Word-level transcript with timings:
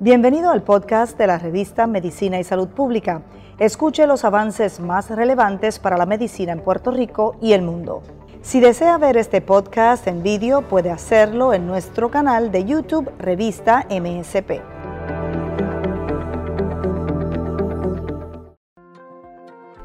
Bienvenido 0.00 0.50
al 0.50 0.62
podcast 0.62 1.18
de 1.18 1.26
la 1.26 1.38
revista 1.38 1.86
Medicina 1.86 2.38
y 2.40 2.44
Salud 2.44 2.68
Pública. 2.68 3.22
Escuche 3.58 4.06
los 4.06 4.24
avances 4.24 4.80
más 4.80 5.10
relevantes 5.10 5.78
para 5.78 5.98
la 5.98 6.06
medicina 6.06 6.52
en 6.52 6.60
Puerto 6.60 6.92
Rico 6.92 7.36
y 7.42 7.52
el 7.52 7.62
mundo. 7.62 8.02
Si 8.40 8.60
desea 8.60 8.96
ver 8.96 9.16
este 9.16 9.40
podcast 9.40 10.06
en 10.06 10.22
vídeo, 10.22 10.62
puede 10.62 10.90
hacerlo 10.90 11.52
en 11.52 11.66
nuestro 11.66 12.10
canal 12.10 12.52
de 12.52 12.64
YouTube 12.64 13.10
Revista 13.18 13.86
MSP. 13.90 14.62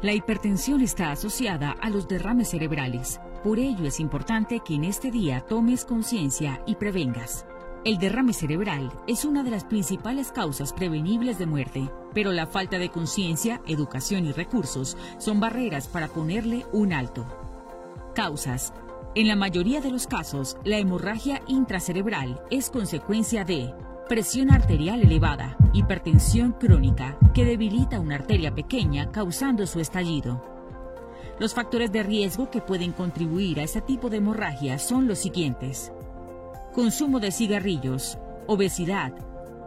La 0.00 0.12
hipertensión 0.12 0.80
está 0.80 1.10
asociada 1.10 1.74
a 1.82 1.90
los 1.90 2.06
derrames 2.08 2.50
cerebrales. 2.50 3.20
Por 3.44 3.58
ello 3.58 3.84
es 3.84 4.00
importante 4.00 4.60
que 4.60 4.74
en 4.74 4.84
este 4.84 5.10
día 5.10 5.42
tomes 5.42 5.84
conciencia 5.84 6.62
y 6.66 6.76
prevengas. 6.76 7.44
El 7.84 7.98
derrame 7.98 8.32
cerebral 8.32 8.90
es 9.06 9.26
una 9.26 9.42
de 9.42 9.50
las 9.50 9.64
principales 9.64 10.32
causas 10.32 10.72
prevenibles 10.72 11.38
de 11.38 11.44
muerte, 11.44 11.90
pero 12.14 12.32
la 12.32 12.46
falta 12.46 12.78
de 12.78 12.88
conciencia, 12.88 13.60
educación 13.66 14.24
y 14.24 14.32
recursos 14.32 14.96
son 15.18 15.40
barreras 15.40 15.88
para 15.88 16.08
ponerle 16.08 16.64
un 16.72 16.94
alto. 16.94 17.26
Causas. 18.14 18.72
En 19.14 19.28
la 19.28 19.36
mayoría 19.36 19.82
de 19.82 19.90
los 19.90 20.06
casos, 20.06 20.56
la 20.64 20.78
hemorragia 20.78 21.42
intracerebral 21.46 22.40
es 22.50 22.70
consecuencia 22.70 23.44
de 23.44 23.74
presión 24.08 24.52
arterial 24.52 25.02
elevada, 25.02 25.58
hipertensión 25.74 26.52
crónica, 26.52 27.18
que 27.34 27.44
debilita 27.44 28.00
una 28.00 28.14
arteria 28.14 28.54
pequeña 28.54 29.12
causando 29.12 29.66
su 29.66 29.80
estallido. 29.80 30.53
Los 31.38 31.54
factores 31.54 31.90
de 31.90 32.02
riesgo 32.02 32.50
que 32.50 32.60
pueden 32.60 32.92
contribuir 32.92 33.60
a 33.60 33.64
este 33.64 33.80
tipo 33.80 34.10
de 34.10 34.18
hemorragia 34.18 34.78
son 34.78 35.08
los 35.08 35.18
siguientes 35.18 35.92
consumo 36.74 37.20
de 37.20 37.30
cigarrillos, 37.30 38.18
obesidad, 38.48 39.12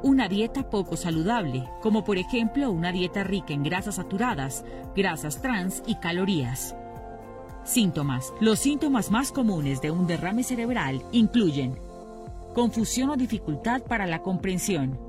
una 0.03 0.27
dieta 0.27 0.69
poco 0.69 0.97
saludable, 0.97 1.63
como 1.81 2.03
por 2.03 2.17
ejemplo 2.17 2.69
una 2.69 2.91
dieta 2.91 3.23
rica 3.23 3.53
en 3.53 3.63
grasas 3.63 3.95
saturadas, 3.95 4.65
grasas 4.95 5.41
trans 5.41 5.81
y 5.87 5.95
calorías. 5.95 6.75
Síntomas. 7.63 8.33
Los 8.41 8.59
síntomas 8.59 9.09
más 9.09 9.31
comunes 9.31 9.81
de 9.81 9.89
un 9.89 10.05
derrame 10.05 10.43
cerebral 10.43 11.01
incluyen 11.11 11.79
confusión 12.53 13.09
o 13.09 13.15
dificultad 13.15 13.81
para 13.83 14.05
la 14.05 14.21
comprensión, 14.21 14.99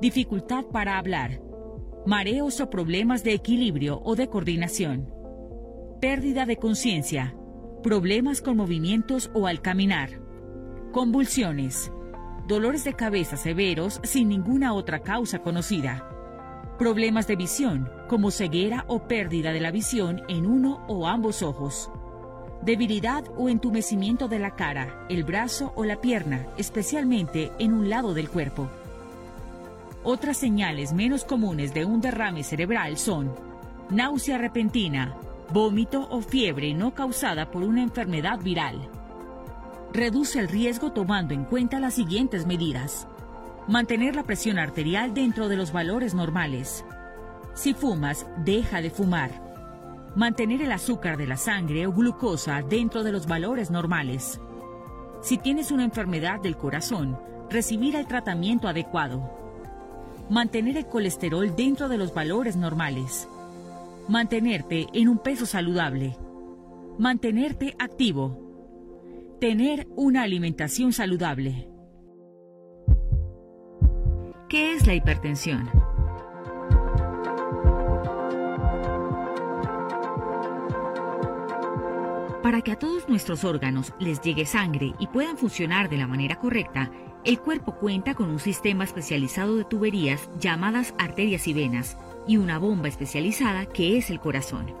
dificultad 0.00 0.64
para 0.66 0.96
hablar, 0.96 1.40
mareos 2.06 2.60
o 2.60 2.70
problemas 2.70 3.24
de 3.24 3.32
equilibrio 3.32 4.00
o 4.04 4.14
de 4.14 4.28
coordinación, 4.28 5.12
pérdida 6.00 6.46
de 6.46 6.56
conciencia, 6.56 7.34
problemas 7.82 8.42
con 8.42 8.56
movimientos 8.56 9.30
o 9.34 9.46
al 9.46 9.60
caminar, 9.62 10.26
Convulsiones. 10.96 11.92
Dolores 12.48 12.82
de 12.84 12.94
cabeza 12.94 13.36
severos 13.36 14.00
sin 14.02 14.30
ninguna 14.30 14.72
otra 14.72 15.00
causa 15.00 15.40
conocida. 15.40 16.08
Problemas 16.78 17.26
de 17.26 17.36
visión, 17.36 17.90
como 18.08 18.30
ceguera 18.30 18.86
o 18.88 19.06
pérdida 19.06 19.52
de 19.52 19.60
la 19.60 19.70
visión 19.70 20.22
en 20.28 20.46
uno 20.46 20.86
o 20.88 21.06
ambos 21.06 21.42
ojos. 21.42 21.90
Debilidad 22.62 23.24
o 23.36 23.50
entumecimiento 23.50 24.26
de 24.26 24.38
la 24.38 24.52
cara, 24.52 25.04
el 25.10 25.22
brazo 25.22 25.74
o 25.76 25.84
la 25.84 26.00
pierna, 26.00 26.46
especialmente 26.56 27.52
en 27.58 27.74
un 27.74 27.90
lado 27.90 28.14
del 28.14 28.30
cuerpo. 28.30 28.70
Otras 30.02 30.38
señales 30.38 30.94
menos 30.94 31.26
comunes 31.26 31.74
de 31.74 31.84
un 31.84 32.00
derrame 32.00 32.42
cerebral 32.42 32.96
son 32.96 33.34
náusea 33.90 34.38
repentina, 34.38 35.14
vómito 35.52 36.08
o 36.10 36.20
fiebre 36.20 36.74
no 36.74 36.94
causada 36.94 37.50
por 37.50 37.62
una 37.62 37.82
enfermedad 37.82 38.40
viral, 38.40 38.88
reduce 39.92 40.38
el 40.38 40.48
riesgo 40.48 40.92
tomando 40.92 41.34
en 41.34 41.44
cuenta 41.44 41.80
las 41.80 41.94
siguientes 41.94 42.46
medidas. 42.46 43.08
Mantener 43.66 44.14
la 44.14 44.22
presión 44.22 44.58
arterial 44.58 45.14
dentro 45.14 45.48
de 45.48 45.56
los 45.56 45.72
valores 45.72 46.14
normales. 46.14 46.84
Si 47.54 47.74
fumas, 47.74 48.26
deja 48.44 48.80
de 48.80 48.90
fumar. 48.90 49.42
Mantener 50.14 50.62
el 50.62 50.72
azúcar 50.72 51.16
de 51.16 51.26
la 51.26 51.36
sangre 51.36 51.86
o 51.86 51.92
glucosa 51.92 52.62
dentro 52.62 53.02
de 53.02 53.12
los 53.12 53.26
valores 53.26 53.70
normales. 53.70 54.40
Si 55.20 55.38
tienes 55.38 55.72
una 55.72 55.84
enfermedad 55.84 56.40
del 56.40 56.56
corazón, 56.56 57.18
recibir 57.50 57.96
el 57.96 58.06
tratamiento 58.06 58.68
adecuado. 58.68 59.30
Mantener 60.28 60.76
el 60.76 60.86
colesterol 60.86 61.54
dentro 61.56 61.88
de 61.88 61.98
los 61.98 62.14
valores 62.14 62.56
normales. 62.56 63.28
Mantenerte 64.08 64.86
en 64.92 65.08
un 65.08 65.18
peso 65.18 65.46
saludable. 65.46 66.16
Mantenerte 66.98 67.74
activo 67.78 68.46
Tener 69.40 69.86
una 69.96 70.22
alimentación 70.22 70.92
saludable. 70.94 71.68
¿Qué 74.48 74.74
es 74.74 74.86
la 74.86 74.94
hipertensión? 74.94 75.68
Para 82.42 82.62
que 82.62 82.72
a 82.72 82.78
todos 82.78 83.08
nuestros 83.08 83.44
órganos 83.44 83.92
les 83.98 84.20
llegue 84.22 84.46
sangre 84.46 84.94
y 84.98 85.08
puedan 85.08 85.36
funcionar 85.36 85.90
de 85.90 85.98
la 85.98 86.06
manera 86.06 86.36
correcta, 86.36 86.90
el 87.26 87.40
cuerpo 87.40 87.74
cuenta 87.74 88.14
con 88.14 88.30
un 88.30 88.38
sistema 88.38 88.84
especializado 88.84 89.56
de 89.56 89.64
tuberías 89.64 90.30
llamadas 90.38 90.94
arterias 90.96 91.48
y 91.48 91.52
venas 91.52 91.96
y 92.28 92.36
una 92.36 92.60
bomba 92.60 92.86
especializada 92.86 93.66
que 93.66 93.98
es 93.98 94.10
el 94.10 94.20
corazón. 94.20 94.72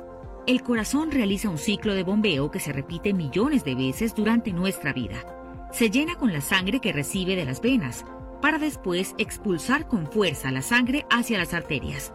El 0.46 0.62
corazón 0.62 1.10
realiza 1.10 1.50
un 1.50 1.58
ciclo 1.58 1.92
de 1.92 2.04
bombeo 2.04 2.52
que 2.52 2.60
se 2.60 2.72
repite 2.72 3.12
millones 3.12 3.64
de 3.64 3.74
veces 3.74 4.14
durante 4.14 4.52
nuestra 4.52 4.92
vida. 4.92 5.16
Se 5.72 5.90
llena 5.90 6.14
con 6.14 6.32
la 6.32 6.40
sangre 6.40 6.78
que 6.78 6.92
recibe 6.92 7.34
de 7.34 7.44
las 7.44 7.60
venas, 7.60 8.04
para 8.40 8.58
después 8.58 9.16
expulsar 9.18 9.88
con 9.88 10.06
fuerza 10.06 10.52
la 10.52 10.62
sangre 10.62 11.04
hacia 11.10 11.38
las 11.38 11.52
arterias. 11.52 12.12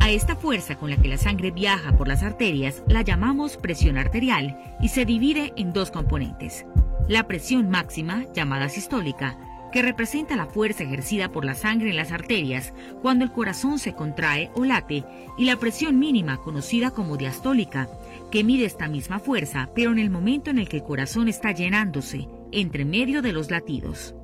A 0.00 0.10
esta 0.10 0.34
fuerza 0.34 0.76
con 0.78 0.88
la 0.88 0.96
que 0.96 1.08
la 1.08 1.18
sangre 1.18 1.50
viaja 1.50 1.94
por 1.94 2.08
las 2.08 2.22
arterias 2.22 2.82
la 2.88 3.02
llamamos 3.02 3.58
presión 3.58 3.98
arterial 3.98 4.76
y 4.80 4.88
se 4.88 5.04
divide 5.04 5.52
en 5.56 5.74
dos 5.74 5.90
componentes. 5.90 6.64
La 7.08 7.28
presión 7.28 7.70
máxima, 7.70 8.24
llamada 8.34 8.68
sistólica, 8.68 9.38
que 9.72 9.80
representa 9.80 10.34
la 10.34 10.46
fuerza 10.46 10.82
ejercida 10.82 11.30
por 11.30 11.44
la 11.44 11.54
sangre 11.54 11.90
en 11.90 11.96
las 11.96 12.10
arterias 12.10 12.72
cuando 13.00 13.24
el 13.24 13.30
corazón 13.30 13.78
se 13.78 13.94
contrae 13.94 14.50
o 14.54 14.64
late, 14.64 15.04
y 15.38 15.44
la 15.44 15.56
presión 15.56 16.00
mínima, 16.00 16.38
conocida 16.38 16.90
como 16.90 17.16
diastólica, 17.16 17.88
que 18.32 18.42
mide 18.42 18.64
esta 18.64 18.88
misma 18.88 19.20
fuerza, 19.20 19.70
pero 19.72 19.92
en 19.92 20.00
el 20.00 20.10
momento 20.10 20.50
en 20.50 20.58
el 20.58 20.68
que 20.68 20.78
el 20.78 20.82
corazón 20.82 21.28
está 21.28 21.52
llenándose, 21.52 22.26
entre 22.50 22.84
medio 22.84 23.22
de 23.22 23.32
los 23.32 23.52
latidos. 23.52 24.16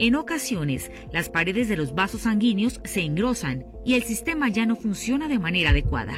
En 0.00 0.16
ocasiones, 0.16 0.90
las 1.12 1.28
paredes 1.28 1.68
de 1.68 1.76
los 1.76 1.94
vasos 1.94 2.22
sanguíneos 2.22 2.80
se 2.82 3.02
engrosan 3.02 3.66
y 3.84 3.94
el 3.94 4.02
sistema 4.02 4.48
ya 4.48 4.66
no 4.66 4.74
funciona 4.74 5.28
de 5.28 5.38
manera 5.38 5.70
adecuada. 5.70 6.16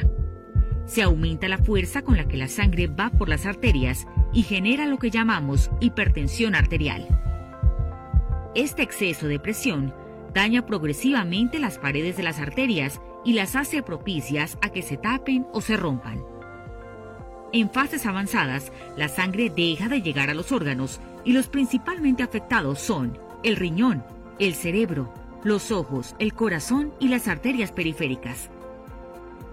Se 0.85 1.01
aumenta 1.01 1.47
la 1.47 1.57
fuerza 1.57 2.01
con 2.01 2.17
la 2.17 2.27
que 2.27 2.37
la 2.37 2.47
sangre 2.47 2.87
va 2.87 3.09
por 3.09 3.29
las 3.29 3.45
arterias 3.45 4.07
y 4.33 4.43
genera 4.43 4.85
lo 4.85 4.97
que 4.97 5.11
llamamos 5.11 5.71
hipertensión 5.79 6.55
arterial. 6.55 7.07
Este 8.55 8.83
exceso 8.83 9.27
de 9.27 9.39
presión 9.39 9.93
daña 10.33 10.65
progresivamente 10.65 11.59
las 11.59 11.77
paredes 11.77 12.17
de 12.17 12.23
las 12.23 12.39
arterias 12.39 13.01
y 13.23 13.33
las 13.33 13.55
hace 13.55 13.81
propicias 13.81 14.57
a 14.61 14.69
que 14.69 14.81
se 14.81 14.97
tapen 14.97 15.47
o 15.53 15.61
se 15.61 15.77
rompan. 15.77 16.23
En 17.53 17.69
fases 17.69 18.05
avanzadas, 18.05 18.71
la 18.97 19.07
sangre 19.07 19.51
deja 19.55 19.87
de 19.87 20.01
llegar 20.01 20.29
a 20.29 20.33
los 20.33 20.51
órganos 20.51 20.99
y 21.23 21.33
los 21.33 21.47
principalmente 21.47 22.23
afectados 22.23 22.79
son 22.79 23.17
el 23.43 23.55
riñón, 23.55 24.03
el 24.39 24.55
cerebro, 24.55 25.13
los 25.43 25.71
ojos, 25.71 26.15
el 26.19 26.33
corazón 26.33 26.93
y 26.99 27.09
las 27.09 27.27
arterias 27.27 27.71
periféricas. 27.71 28.49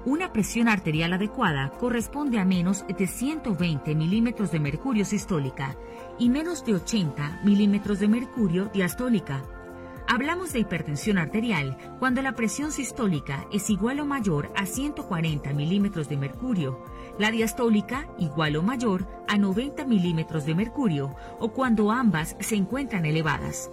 Una 0.06 0.33
presión 0.33 0.69
arterial 0.69 1.12
adecuada 1.12 1.72
corresponde 1.78 2.38
a 2.38 2.47
menos 2.47 2.87
de 2.87 3.06
120 3.06 3.94
milímetros 3.94 4.50
de 4.50 4.59
mercurio 4.59 5.05
sistólica 5.05 5.77
y 6.19 6.31
menos 6.31 6.64
de 6.64 6.75
80 6.75 7.43
milímetros 7.44 7.99
de 7.99 8.08
mercurio 8.08 8.70
diastólica. 8.73 9.43
Hablamos 10.08 10.55
de 10.55 10.61
hipertensión 10.61 11.19
arterial 11.19 11.76
cuando 11.99 12.23
la 12.23 12.32
presión 12.32 12.73
sistólica 12.73 13.47
es 13.52 13.69
igual 13.69 14.00
o 14.00 14.06
mayor 14.06 14.50
a 14.56 14.64
140 14.64 15.52
milímetros 15.52 16.08
de 16.08 16.17
mercurio, 16.17 16.82
la 17.19 17.31
diastólica 17.31 18.08
igual 18.19 18.56
o 18.56 18.62
mayor 18.62 19.06
a 19.29 19.37
90 19.37 19.85
milímetros 19.85 20.47
de 20.47 20.55
mercurio 20.55 21.14
o 21.41 21.50
cuando 21.52 21.91
ambas 21.91 22.37
se 22.41 22.56
encuentran 22.56 23.05
elevadas, 23.05 23.70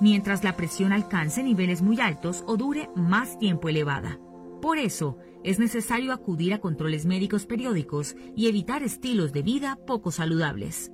mientras 0.00 0.42
la 0.42 0.56
presión 0.56 0.92
alcance 0.92 1.44
niveles 1.44 1.82
muy 1.82 2.00
altos 2.00 2.42
o 2.48 2.56
dure 2.56 2.90
más 2.96 3.38
tiempo 3.38 3.68
elevada. 3.68 4.18
Por 4.60 4.78
eso, 4.78 5.18
es 5.44 5.58
necesario 5.58 6.12
acudir 6.12 6.54
a 6.54 6.60
controles 6.60 7.06
médicos 7.06 7.46
periódicos 7.46 8.16
y 8.36 8.48
evitar 8.48 8.82
estilos 8.82 9.32
de 9.32 9.42
vida 9.42 9.78
poco 9.86 10.10
saludables. 10.10 10.92